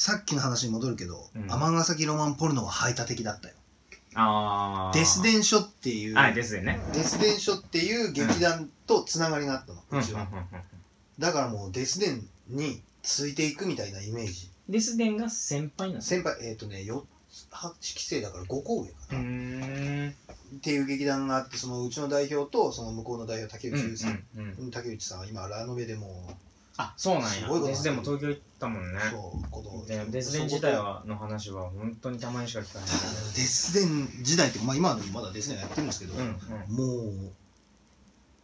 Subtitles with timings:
[0.00, 1.52] さっきの話に戻るけどうん。
[1.52, 3.54] 尼、崎ロマンポルノは排他的だったよ。
[4.14, 6.80] ああデス電書っていうはいですよね。
[6.94, 10.26] デス電書っていう劇団とつながりがあったの、うんうちは、
[11.18, 14.48] だからもうデス電についていくみたいなイメージ。
[14.70, 17.02] デスデンが先輩なんです先輩えっ、とね4
[17.50, 20.14] 8期生だから5個上かな、うーん。
[20.56, 26.26] っていう劇団があってそのうちの代表とその向こうの代表竹うん内さん、うんうん竹内さんは今ラノベでも
[26.76, 27.66] あそうなんすごいこと。
[27.66, 29.00] やデスデンも東京行ったもんね。
[29.10, 29.86] そうこと。
[29.86, 32.88] でデスデン自体はの話は本当にたまにしか聞かない。
[32.88, 32.94] デ
[33.42, 36.76] スデン時代って、まあ、今でもまだデスデンやってるんですけど、うんうん。
[36.76, 37.32] もう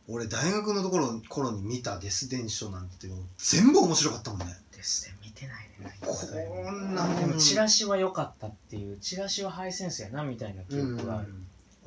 [0.08, 4.46] 俺大学のところ頃に見たデス電書なんてもう全部面白かったもんね。
[4.76, 7.16] デスデン見てないねこんなもん。
[7.20, 11.34] でもチラシは良かったっていうチラシはハイセンスやなみたいな記憶がある、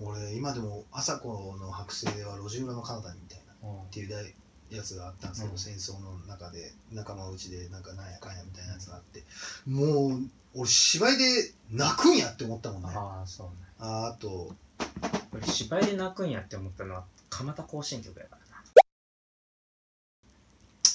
[0.02, 4.34] 俺今でも朝子の剥製は路地裏の彼方にみたいなっうんていう大
[4.72, 5.58] やつがあったんですけど、うん。
[5.58, 9.24] 戦争の中で仲間内でなんかなんやかんやみたいなやつがあって
[9.68, 10.22] もう
[10.56, 12.90] 俺芝居で泣くんやって思ったもんね。
[12.94, 13.54] あああそうね。
[13.80, 14.54] ああと
[15.32, 18.46] 俺芝居で泣くんやって思ったのは蒲田行進曲やからな。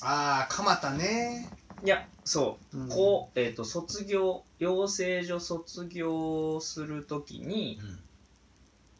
[0.07, 1.49] ああ蒲田ね、
[1.85, 2.79] いやそう。
[2.79, 2.89] うん。
[2.89, 7.99] こう、えっ、と、卒業、養成所卒業するときに、うん。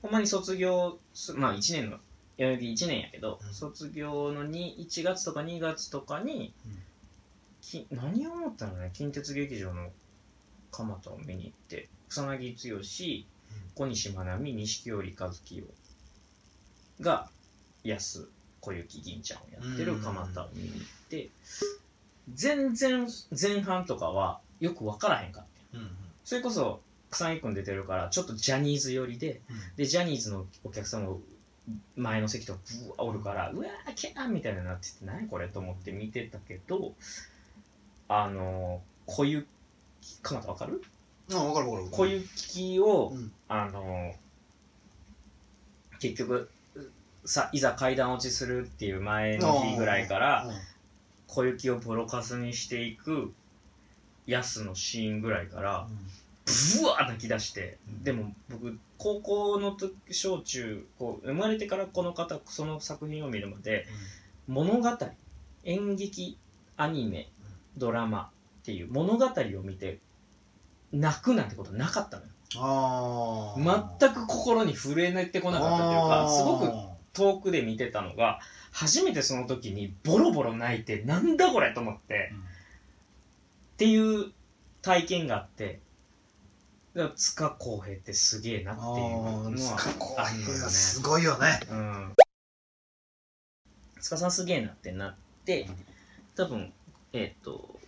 [0.03, 1.99] ほんまに卒業す、まあ1年の、
[2.37, 3.55] 代々木1年やけど、うん。
[3.55, 6.83] 卒業のに1月とか2月とかに、うん。
[7.61, 9.91] き何を思ったのね、近鉄劇場の
[10.71, 12.83] 蒲田を見に行って、草薙剛、
[13.75, 15.65] 小西真奈美、錦織一樹
[17.01, 17.29] が、
[17.85, 18.29] 安
[18.61, 21.31] 小雪銀ちゃんをやってる蒲田を見に行って、
[22.33, 23.07] 全然
[23.39, 25.79] 前半とかはよく分からへんかった。
[25.79, 25.91] うんうん。
[26.25, 29.41] それこそ草薙君出てるからちょっとジャニーズ寄りで
[29.77, 31.21] でジャニーズのお客さんも
[31.97, 36.93] 前の席とかブワーおるからうわーキャーみたいになってて何これと思って見てたけど
[38.09, 39.47] あの小雪
[40.23, 40.83] かなたわかる？
[41.33, 43.33] あ分かる分かる小雪を、うん。
[43.49, 44.15] あの
[46.01, 46.51] 結局
[47.25, 50.55] さいざ階段落ちするっていう前の日ぐらいからうん。
[51.27, 53.33] 小雪をボロカスにしていく
[54.27, 55.89] ヤスのシーンぐらいから
[56.47, 63.87] ブワー泣き出して、うんでも僕高校の時小中こう生まれてからこの方その作品を見るまで
[64.47, 64.99] 物語
[65.65, 66.39] 演劇
[66.77, 67.29] アニメ
[67.77, 69.31] ドラマっていう物語を
[69.63, 69.99] 見て
[70.93, 72.29] 泣くなんてことなかったのよ。
[72.57, 76.71] ああ全く心に触れてこなかったというかすごく
[77.13, 78.41] 遠くで見てたのが
[78.71, 82.33] 初めてその時にボロボロ泣いてなんだこれと思って
[83.75, 84.33] っていう
[84.83, 85.81] 体験があって
[86.95, 90.55] だから塚公平ってすげえなっていうのは塚公あるのよね。
[90.55, 91.61] 平すごいよね。
[91.71, 92.15] うん。
[94.01, 95.67] 塚さんすげえなってなって
[96.37, 96.73] 多分
[97.13, 97.81] えっ、と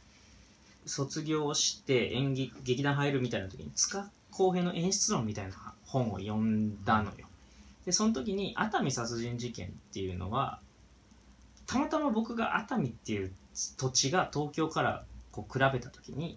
[0.86, 5.52] 卒業して演劇劇団入るみたいな時に塚公平の演出論みたいな
[5.84, 7.26] 本を読んだのよ。
[7.84, 10.58] でその時に熱海殺人事件っていうのは
[11.66, 13.32] たまたま僕が熱海っていう
[13.76, 16.36] 土地が東京からこう比べた時に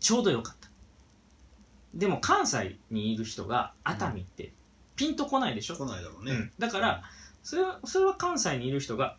[0.00, 0.67] ちょうどよかった
[1.94, 4.52] でも関西にいる人が熱海って
[4.96, 6.32] ピンとこないでしょ、来ないだろうね。
[6.32, 7.02] うん、だから
[7.42, 9.16] それはそれは関西にいる人が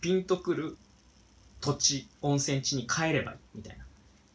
[0.00, 0.76] ピンとくる
[1.60, 3.84] 土地温泉地に帰ればいいみたいな。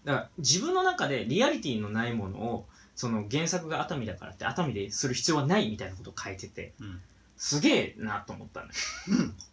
[0.05, 2.65] だから自分の中でリアリティのないものを
[2.95, 7.01] その原作が熱海だからって熱海でする必要はないみたいなことを書いててうん。
[7.37, 8.73] すげえなと思ったのよ。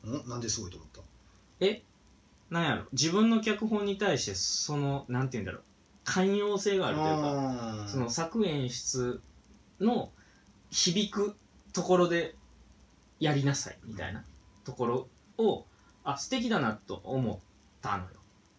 [0.04, 0.22] うん。
[0.24, 1.00] おなんですごいと思った？
[1.60, 1.82] え？
[2.50, 2.84] なんやろ？
[2.92, 5.62] 自分の脚本に対してそのなんて言うんだろう？
[6.06, 7.08] 寛容性があるという
[7.84, 9.20] かその作演出
[9.80, 10.10] の
[10.70, 11.36] 響く
[11.72, 12.36] ところで
[13.20, 14.24] やりなさいみたいな
[14.64, 15.08] ところ
[15.44, 15.66] を
[16.04, 17.38] あ素敵だなと思っ
[17.82, 18.10] たのよ。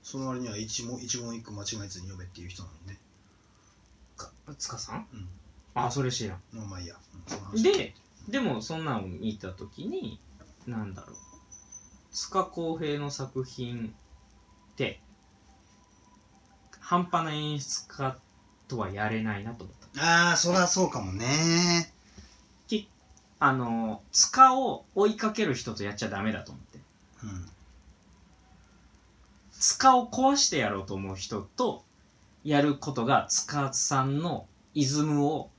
[0.04, 3.00] その割には一問一問一句間違えずに読めっていう人なのにね
[4.16, 5.08] か塚さん？
[5.14, 5.28] うん。
[5.74, 6.42] あそれ知らん。
[6.52, 6.96] まあまあいいや、
[7.54, 7.94] うん、で
[8.28, 10.20] でもそんなんを見た時に
[10.66, 11.16] なんだろう。
[12.12, 13.94] 塚公平の作品
[14.74, 15.00] って
[16.88, 18.18] 半端な演出家
[18.70, 20.02] とはやれないなと思った。
[20.02, 21.92] ああそりゃそうかもね。
[23.40, 26.80] あの塚を追いかける人とやっちゃダメだと思って。
[27.24, 27.46] うん。
[29.52, 31.84] 塚を壊してやろうと思う人と
[32.46, 35.50] やることが塚さんのイズムを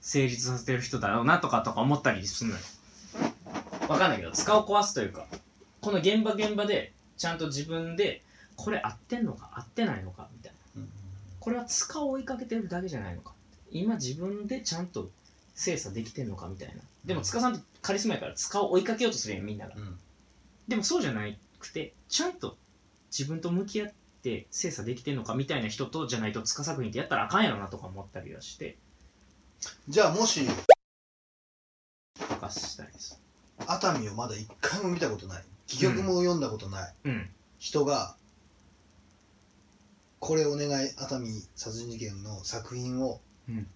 [0.00, 2.62] 成立させてる人だろうなとかとか思ったりするのよ。
[3.88, 5.26] わかんないけど塚を壊すというか
[5.80, 8.22] この現場現場でちゃんと自分で
[8.54, 10.27] これ合ってんのか合ってないのか
[11.68, 13.32] これは塚を追いかけてるだけじゃないのか。
[13.70, 15.10] 今自分でちゃんと
[15.54, 16.74] 精査できてんのかみたいな。
[17.04, 19.74] でも塚さんってカリスマやから塚を追いかけようとするやんみんなが。
[19.76, 19.98] うん。
[20.66, 21.22] でもそうじゃな
[21.58, 22.56] くてちゃんと
[23.10, 28.76] 自分と向き合ってて精査できてんのかみたいな人とじゃないと塚作品ってやったらあかんやろなとか思ったりはして。
[29.88, 30.46] じゃあもし
[32.28, 33.18] とかしたす
[33.66, 35.44] 熱海をまだ一回も見たことない。
[35.68, 36.94] 戯曲も読んだことない。
[37.04, 37.30] うん。
[37.58, 38.16] 人が
[40.20, 43.66] これお願い熱海殺人事件の作品をうん。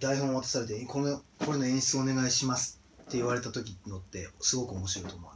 [0.00, 5.34] 台本を渡されてこのこれの演出お願いしますって言われた時のってすごく面白いと思わ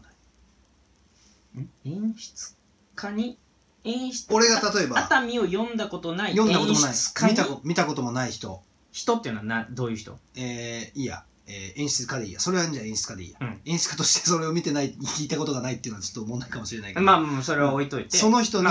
[1.55, 1.69] ない？
[1.85, 2.57] 演出
[2.97, 3.39] 家に？
[3.85, 6.91] 演出俺が例えば熱海を読んだことない読んだこともない。
[6.91, 7.33] 演出家に？
[7.33, 8.61] 見たこ見たこともない人。
[8.91, 10.19] 人っていうのはなどういう人？
[10.35, 12.41] えー、いいや、えー演出家でいいや。
[12.41, 13.61] それはじゃあ演出家でいいや、うん。
[13.65, 18.69] 演出家としてそれを見てない 聞いたことがないっていうのはちょっと問題かもしれないけど、まあまあそれは置いといて、その人に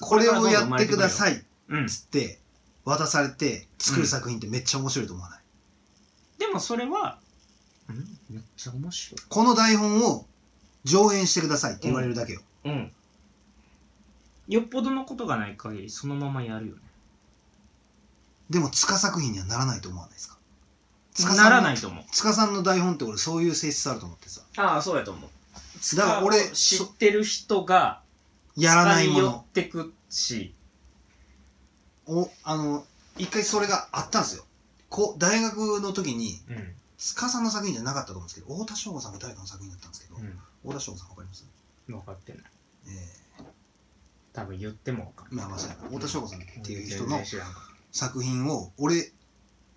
[0.00, 1.86] これをやってくだいさいっうん。
[1.88, 2.40] つって
[2.84, 5.42] 渡されて作る作品ってめっちゃ面白いと思わない、
[6.38, 7.20] でもそれは、
[7.88, 9.20] うん、めっちゃ面白い。
[9.28, 10.26] この台本を
[10.84, 12.92] 上演してくださいって言われるだけよ、うん。
[14.48, 16.82] よっぽどのことがない限りそのままやるよね。
[18.48, 20.38] でも塚作品にはならないと思わないですか？
[21.20, 22.04] 塚さんなのらないと思う。
[22.12, 24.42] 塚さんの台本って俺そういう性質あると思ってさ。
[24.56, 25.96] ああそうやと思う。
[25.96, 28.02] だから俺知ってる人が
[28.56, 30.54] やらないも使寄のってくし。
[32.06, 32.84] おあの
[33.18, 34.44] 一回それがあったんですよ。
[34.88, 36.74] こう大学の時にうん。
[37.02, 40.20] 塚さんの作品じゃなかったと思うんですけど太田翔吾さんが誰かの作品だったんですけど、
[40.62, 41.46] 太田翔吾さんわかります？
[41.88, 42.42] 分かってない。
[43.38, 43.42] え
[44.34, 45.88] 多分言ってもまあまあそうやな。
[45.88, 47.18] 太田翔吾さんっていう人の
[47.90, 49.12] 作品を俺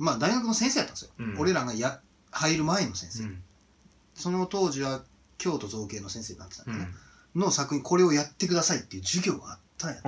[0.03, 1.39] まあ大学の先生やったんですよ、うん。
[1.39, 3.44] 俺らがや入る前の先生、うん。
[4.13, 5.01] その当時は
[5.38, 6.79] 京都造形の先生になってたんうん。
[6.79, 6.91] だね、
[7.35, 10.01] の作品これをやってくださいっていう授業があったんや、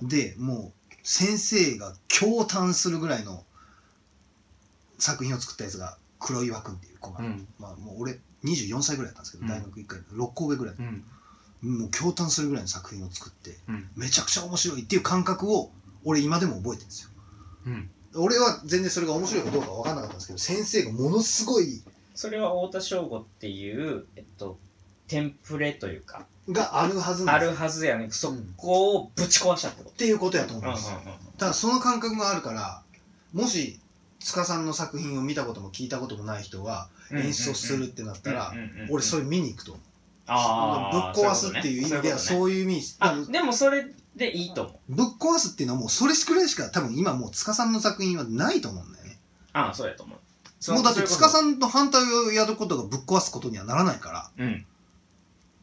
[0.00, 3.44] でもう先生が驚嘆するぐらいの
[4.98, 7.46] 作品を作ったやつが黒岩君っていう子が、うん。
[7.58, 9.48] まあもう俺24歳ぐらいだったんですけど、うん。
[9.50, 11.04] 大学1回6校上ぐらい、うん。
[11.80, 13.90] もう驚嘆するぐらいの作品を作ってうん。
[13.94, 15.70] めちゃくちゃ面白いっていう感覚を
[16.02, 17.10] 俺今でも覚えてるんですよ。
[17.66, 21.82] うん俺は全然それが面白いかどうか分かんなかったんですけど先生がものすごい
[22.14, 24.58] それは太田翔吾っていう、えっと、
[25.06, 30.98] テンプレというかがあるはずなんでするはずやねそこをぶち壊したってこっていうことやと思とうんですよ
[31.38, 32.82] ただその感覚があるから
[33.32, 33.80] もし
[34.20, 38.54] 塚さんの作品を見たことも聞いたこともない人は演出をするってなったら
[38.90, 39.84] 俺それれ見に行くと思う。
[40.28, 42.96] あぶっ壊すっていう意味ではそういう意味。
[42.98, 43.86] あでもそれ
[44.16, 44.94] でいいと思う。
[44.94, 49.18] ぶっ壊すっていうのはもうそれくらいしか多分今もう塚さんの作品はないと思うんだよね。
[49.52, 50.72] ああそうやと思う。
[50.72, 54.44] もうだって塚んさんと反対をやることがぶっ壊すことにはならないから。
[54.44, 54.66] うん。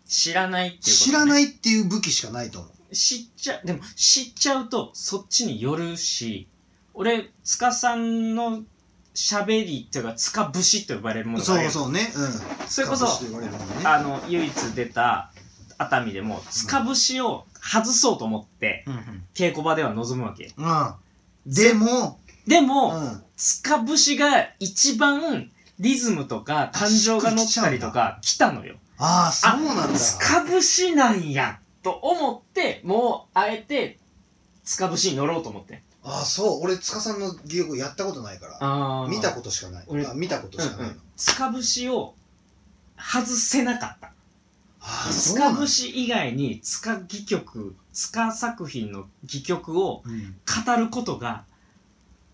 [0.05, 2.95] 知らないっていうこと、ね、知らないっていう武器しかないと思う。
[2.95, 6.47] 知っちゃでも知っちゃうとそっちによるし
[6.93, 8.61] 俺塚さんの
[9.15, 11.71] 喋りっていうか塚節と呼ばれるものがあるやん。
[11.71, 12.11] そうそうね。
[12.15, 12.67] うん。
[12.67, 13.07] それこそ
[13.83, 15.31] あの唯一出た
[15.77, 20.51] 熱海でも塚節を外そうと思ってうん稽古場では臨むわけ。
[20.57, 20.65] うん。
[20.65, 20.93] うん
[21.45, 23.23] でもでうも、ん。
[23.35, 25.49] 塚節が一番
[25.79, 28.75] リズムとか感情が乗ったりとか来たのよ。
[28.97, 29.99] ああそうなんだ。
[29.99, 33.99] 塚節なんやと思ってもうあえて
[34.63, 35.83] 塚節に乗ろうと思って。
[36.03, 36.63] ああそう。
[36.63, 38.57] 俺塚さんの戯曲やったことないから。
[38.61, 39.85] あ見たことしかない。
[39.87, 41.01] 俺あ見たことしかないの、うんうん。
[41.17, 42.13] 塚節を
[42.97, 44.11] 外せなかった
[45.11, 50.35] 塚節以外に塚戯曲塚作品の戯曲をうん。
[50.65, 51.45] 語ることが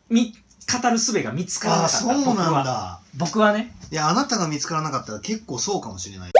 [0.09, 0.33] み
[0.81, 1.97] 語る術が見つからなかった。
[1.97, 2.63] そうなん僕は。
[2.63, 3.75] だ僕はね。
[3.91, 6.31] いやあなたが見つからなかったら結構そうかもしれない。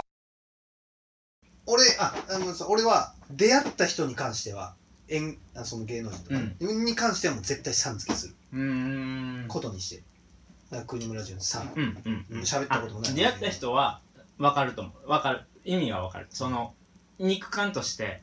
[1.66, 4.74] 俺ああのさ俺は出会った人に関しては
[5.08, 8.34] 演あその芸能人とか、に関してはもう絶対さん付けする。
[8.52, 9.48] うーん。
[9.48, 9.96] ことにして。
[9.96, 10.02] る
[10.70, 11.72] だから国村淳さん。
[11.74, 12.40] うんうんうん。
[12.42, 13.10] 喋ったこともない。
[13.10, 14.00] あ出会った人は
[14.38, 15.08] 分かると思う。
[15.08, 16.26] 分かる意味は分かる。
[16.30, 16.74] その
[17.18, 18.22] 肉感として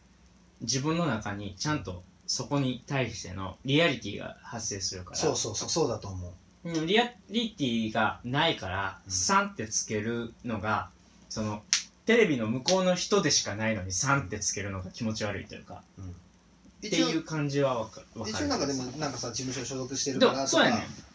[0.62, 5.18] 自分の中にちゃんとそこに対してのリアリティが発生するから。
[5.18, 6.32] そうそうそうそうだと思う。
[6.32, 6.38] うん
[6.86, 9.12] リアリティがないからうん。
[9.12, 10.90] 3ってつけるのが
[11.30, 11.62] その
[12.06, 15.84] テレビの向こうの人でしかないのに3ってつけるのが気持ち悪いというか。
[16.78, 18.08] って一応いう感じは分かる。
[18.30, 21.07] 一応なんかでもなんかさ事務所所属してるでからとかもそうやねん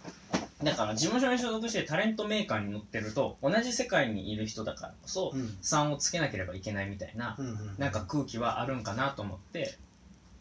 [0.63, 5.57] だから事務所に所属してタレントメーカーに乗ってると同じ世界にいる人だからこそうん。
[5.63, 9.77] 3をつけなければいけないみたいなうんうんなんか空気はあるんかなと思って。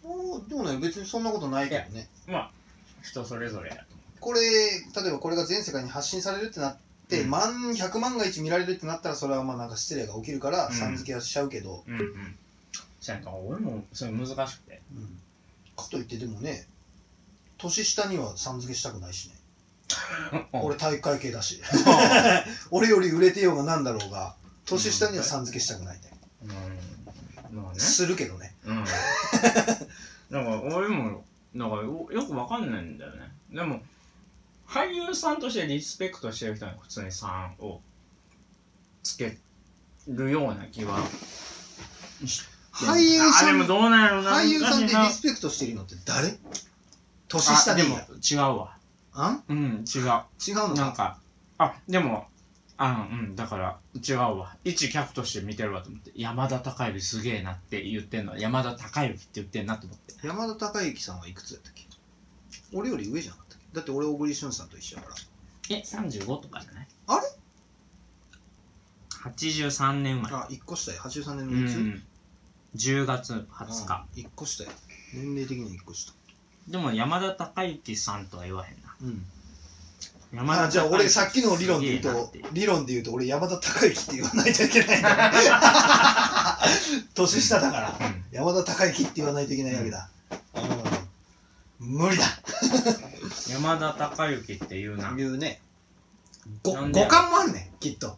[0.04, 2.08] おーでもね別にそんなことないけどね。
[2.28, 2.52] まあ
[3.04, 3.84] 人それぞれやと
[4.20, 6.78] これ例えばこれが全世界に発信されるってなっ
[7.10, 7.30] て、うん。
[7.30, 10.74] 万100万が一見られるってなったらそれはまあなんか失礼が起きるからうん。
[10.74, 12.36] さん付けはしちゃうけど、思ううんうん。
[13.00, 14.82] そうやんか俺もそれ難しくて。
[14.96, 15.18] うん。
[15.76, 16.68] かといってでもね
[17.58, 19.36] 年下にはさん付けしたくないしね、
[20.52, 21.62] 俺体育会系だし。
[22.72, 26.12] 俺より売れてようがなんだろうが年下にはさん付けしたくないね、
[26.44, 27.56] うん。
[27.64, 27.80] まあね。
[27.80, 28.56] するけどね。
[28.66, 28.84] うん。
[28.84, 28.92] で
[30.32, 30.44] だ
[31.70, 33.32] からよよくわかんないんだよね。
[33.50, 33.82] でも
[34.68, 37.82] 俳優さんとしてリスペクトしてる人に普通に3を
[39.04, 39.38] つけ
[40.08, 41.06] るような気は
[42.72, 44.32] 俳優さんあでもどうなんやろうな。
[44.38, 46.40] 俳優さんで難しいリスペクトしてるのって誰？
[47.28, 48.78] 年下でいいや違うわ
[49.14, 49.44] あん？
[49.50, 50.02] うん違う。
[50.48, 50.76] 違うのか？
[50.76, 51.20] なんか
[51.58, 52.28] あでも
[52.78, 53.78] あうんだから
[54.08, 54.56] 違うわ。
[54.64, 56.12] 一客として見てるわと思って。
[56.16, 58.32] 山田孝之すげえなって言ってんの。
[58.32, 60.16] は山田孝之って言ってんなと思って。
[60.26, 61.86] 山田孝之さんはいくつやったっけ？
[62.74, 63.66] 俺より上じゃなかったっけ？
[63.76, 65.16] だって俺小栗旬さんと一緒やから。
[65.78, 66.88] え35とかじゃない？
[67.08, 67.22] あれ
[69.32, 70.36] ？83年生まれ。
[70.36, 71.00] あ一個下や。
[71.00, 72.04] 83年うのいつ、ん。
[72.76, 74.06] 10月20日。
[74.16, 74.72] 一個下や。
[75.14, 76.14] 年齢的には一個下。
[76.68, 78.81] でも山田孝之さんとは言わへん。
[78.81, 79.26] なうん。
[80.34, 85.00] 山田あじゃあ俺さっきの理論で言うと理論で言うと俺山田孝之って言わないといけない。
[85.00, 86.62] ん だ
[87.14, 87.98] 年下だから。
[88.00, 88.24] うん。
[88.32, 90.10] 山田孝之って言わないといけないわけだ、
[91.82, 92.24] うん、無理だ。
[93.52, 95.14] 山田孝之って言うな。
[95.16, 95.62] 言うね。
[96.64, 96.74] 五
[97.08, 98.18] 感もあるねきっと。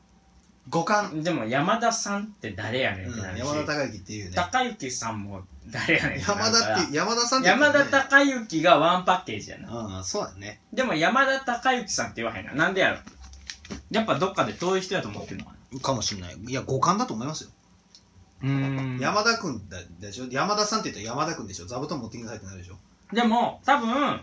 [0.69, 4.35] 五感、でも山田さんって誰やねんってなるし、山田孝之っていうね。
[4.35, 9.97] 孝之さんも誰やねん山田って山田さんって言山田孝之がワンパッケージやな。
[9.97, 10.61] うんそうだね。
[10.73, 12.53] でも山田孝之さんって言わへんな。
[12.53, 12.97] なんでやろ。
[13.91, 15.79] やっぱどっかで遠い人やと思ってるのかな。
[15.79, 16.35] かもしれない。
[16.35, 17.49] いや五感だと思いますよ、
[18.43, 18.99] うーん。
[18.99, 20.25] 山田君だでしょ。
[20.29, 21.65] 山田さんって言ったら山田君でしょ。
[21.65, 22.77] 座布団持ってきなさいってなるでしょ。
[23.13, 24.21] でも多分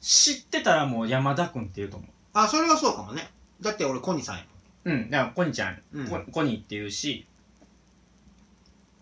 [0.00, 2.10] 知ってたらもう山田君って言うと思う。
[2.34, 3.30] あそれはそうかもね。
[3.60, 4.44] だって俺コニーさんや
[4.84, 6.08] うんだからコニちゃん、うん。
[6.08, 7.26] ココニって言うし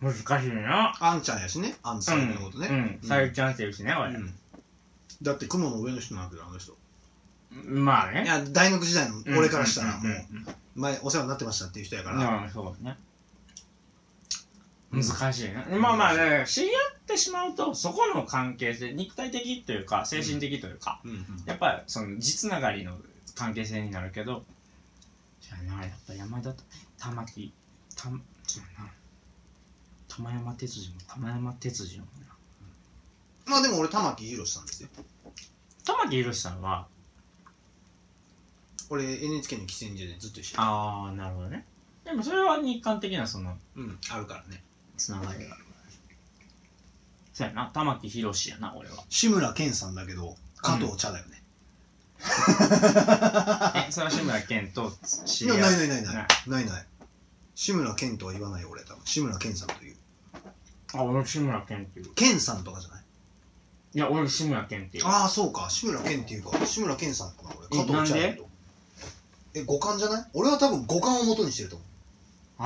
[0.01, 1.77] 難しいなあんちゃんやしね。
[1.83, 3.09] あんさんのことね、うん。
[3.09, 4.35] さゆりちゃんって言うしね俺、うん。
[5.23, 6.75] だって雲の上の人なんだけどあの人。
[7.67, 8.25] まあね。
[8.25, 10.11] いや大学時代の俺からしたらもうん。
[10.11, 10.17] う
[10.77, 12.97] 前お世話になってましたっていう人やかうんら、うんそうね
[14.93, 21.11] 難しいな、まあまあね知り合ってしまうとそこの関係性肉体的というか精神的というか、うん。
[21.11, 21.27] うん。
[21.47, 22.97] やっぱりその実ながりの
[23.37, 24.45] 関係性になるけど
[25.41, 26.65] じゃあなやっぱ山田と
[26.99, 27.53] 玉木
[27.95, 28.19] たそうや
[28.85, 28.91] な
[30.11, 32.11] 玉山哲司も玉山哲司もな
[33.47, 34.89] まあでも俺玉木宏さんですよ。
[35.85, 36.87] 玉木宏さんは
[38.91, 40.61] 俺 NHK の喫煙所でずっと一緒。
[40.61, 41.65] ああなるほどね。
[42.05, 44.63] でもそれは日韓的なそのうんあるからね。
[44.97, 45.57] つながりがあるから。
[47.33, 47.71] そうやな。
[47.73, 48.97] 玉木宏やな俺は。
[49.09, 51.43] 志村けんさんだけど加藤茶だよね、
[52.21, 54.93] えそれは志村けんと
[55.25, 56.15] 知いやり合ないないないない。
[56.15, 56.27] ない。
[56.47, 56.87] ないない
[57.61, 59.05] 志村けんとは言わないよ俺多分。
[59.05, 59.97] 志村けんさんという。
[60.95, 62.15] あ俺志村けんっていう。
[62.15, 63.03] けんさんとかじゃない？
[63.97, 65.07] いや俺志村けんっていう。
[65.07, 65.69] ああそうか。
[65.69, 66.57] 志村けんっていうか。
[66.65, 67.67] 志村けんさんかな俺。
[67.83, 68.49] え加藤茶なんでだけど
[69.57, 70.25] え五感じゃない？
[70.33, 71.89] 俺は多分五感を元にしてると思う。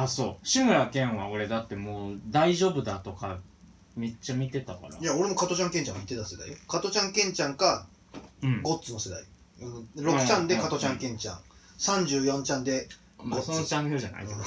[0.04, 0.46] あそう。
[0.46, 3.40] 志村けんは俺だってもう大丈夫だとか
[3.96, 4.96] めっちゃ見てたから。
[4.96, 6.56] いや俺も加トちゃんケンちゃんが言ってた世代よ。
[6.68, 7.88] 加トちゃんケンちゃんか
[8.44, 8.62] うん。
[8.62, 9.24] ゴッツの世代、
[9.60, 11.38] うん、6ちゃんで加トちゃんケンちゃん。
[11.80, 12.88] 34ちゃんで
[13.24, 14.40] まあそのチャンネルじゃないけど。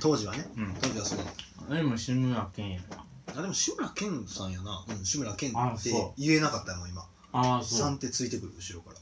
[0.00, 0.46] 当時はね。
[0.56, 0.74] うん。
[0.80, 3.04] 当時はそうでも志村けんやな。
[3.34, 6.20] あでも志村けんさんやな、うん、志村けんってあそう。
[6.20, 7.06] 言えなかったもん今。
[7.32, 7.88] ああそう。
[7.88, 8.96] 3ってついてくる後ろから。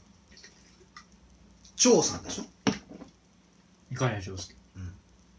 [1.75, 2.43] 張さんでしょ？
[3.91, 4.93] いかりや長介うん。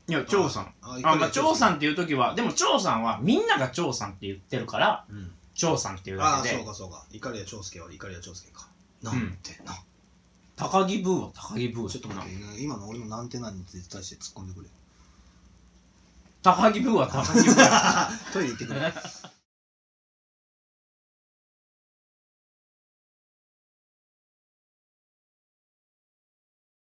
[0.08, 0.74] いや長さん。
[0.82, 1.74] ああまあ長さん。
[1.74, 5.30] んっていう時はでも長さんはみんなが長さんって言ってるからうん。
[5.54, 6.56] 長さんっていうああだけで。
[6.56, 7.04] そうかそうか。
[7.12, 8.68] 碇谷長介は碇谷長介か。
[9.02, 9.74] なんてな、
[10.62, 11.88] 高木ブーは高木ブー。
[11.88, 12.62] ちょっと待って。
[12.62, 14.68] 今の俺のなんてなんに対して突っ込んでくれ。
[16.42, 17.60] 高木ブーは高木ブー。
[17.60, 18.94] や トイレ行ってくれ